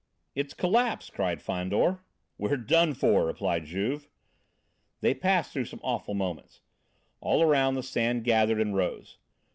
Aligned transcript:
"It's 0.33 0.55
collapsed!" 0.55 1.13
cried 1.13 1.43
Fandor. 1.43 1.99
"We're 2.39 2.57
done 2.57 2.95
for!" 2.95 3.27
replied 3.27 3.65
Juve. 3.65 4.09
They 5.01 5.13
passed 5.13 5.53
through 5.53 5.65
some 5.65 5.79
awful 5.83 6.15
moments. 6.15 6.61
All 7.19 7.43
around 7.43 7.75
the 7.75 7.83
sand 7.83 8.23
gathered 8.23 8.59
and 8.59 8.75
rose. 8.75 9.19